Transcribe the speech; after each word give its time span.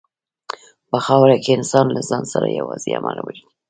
په 0.89 0.97
خاوره 1.05 1.35
کې 1.43 1.51
انسان 1.57 1.85
له 1.95 2.01
ځان 2.09 2.23
سره 2.33 2.55
یوازې 2.59 2.91
عمل 2.99 3.17
وړي. 3.21 3.43